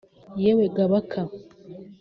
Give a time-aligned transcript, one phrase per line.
[0.43, 1.21] Yewe ga Baka